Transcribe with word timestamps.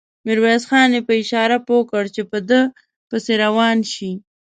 ميرويس 0.25 0.63
خان 0.69 0.89
يې 0.95 1.01
په 1.07 1.13
اشاره 1.21 1.57
پوه 1.67 1.81
کړ 1.91 2.03
چې 2.15 2.21
په 2.31 2.37
ده 2.49 2.61
پسې 3.09 3.33
روان 3.43 3.77
شي. 3.93 4.11